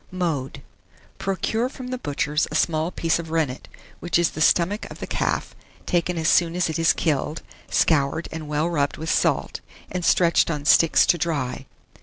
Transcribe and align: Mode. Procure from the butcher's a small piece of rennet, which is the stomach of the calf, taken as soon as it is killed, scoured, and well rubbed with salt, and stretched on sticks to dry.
Mode. 0.09 0.63
Procure 1.19 1.69
from 1.69 1.89
the 1.89 1.99
butcher's 1.99 2.47
a 2.49 2.55
small 2.55 2.89
piece 2.89 3.19
of 3.19 3.29
rennet, 3.29 3.67
which 3.99 4.17
is 4.17 4.31
the 4.31 4.41
stomach 4.41 4.89
of 4.89 4.97
the 4.99 5.05
calf, 5.05 5.53
taken 5.85 6.17
as 6.17 6.27
soon 6.27 6.55
as 6.55 6.71
it 6.71 6.79
is 6.79 6.91
killed, 6.91 7.43
scoured, 7.69 8.27
and 8.31 8.47
well 8.47 8.67
rubbed 8.67 8.97
with 8.97 9.11
salt, 9.11 9.61
and 9.91 10.03
stretched 10.03 10.49
on 10.49 10.65
sticks 10.65 11.05
to 11.05 11.19
dry. 11.19 11.67